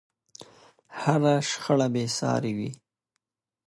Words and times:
هره 1.01 1.33
شخړه 1.49 1.87
بې 1.93 2.05
سارې 2.17 2.51
وي. 2.57 2.71